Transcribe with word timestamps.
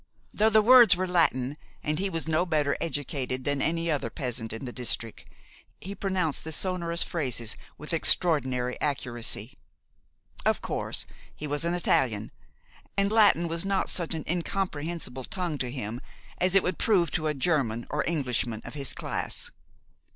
Though 0.33 0.49
the 0.49 0.63
words 0.63 0.95
were 0.95 1.05
Latin, 1.05 1.57
and 1.83 1.99
he 1.99 2.09
was 2.09 2.27
no 2.27 2.43
better 2.43 2.75
educated 2.81 3.43
than 3.43 3.61
any 3.61 3.91
other 3.91 4.09
peasant 4.09 4.51
in 4.51 4.65
the 4.65 4.71
district, 4.73 5.29
he 5.79 5.93
pronounced 5.93 6.43
the 6.43 6.51
sonorous 6.51 7.03
phrases 7.03 7.55
with 7.77 7.93
extraordinary 7.93 8.81
accuracy. 8.81 9.59
Of 10.43 10.59
course, 10.59 11.05
he 11.35 11.45
was 11.45 11.63
an 11.65 11.75
Italian, 11.75 12.31
and 12.97 13.11
Latin 13.11 13.47
was 13.47 13.63
not 13.63 13.91
such 13.91 14.15
an 14.15 14.23
incomprehensible 14.27 15.25
tongue 15.25 15.59
to 15.59 15.69
him 15.69 16.01
as 16.39 16.55
it 16.55 16.63
would 16.63 16.79
prove 16.79 17.11
to 17.11 17.27
a 17.27 17.35
German 17.35 17.85
or 17.91 18.03
Englishman 18.07 18.63
of 18.65 18.73
his 18.73 18.95
class. 18.95 19.51